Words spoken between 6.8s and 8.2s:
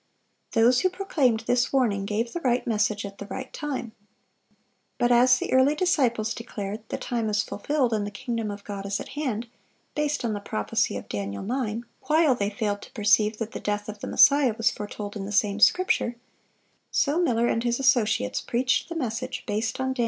"The time is fulfilled, and the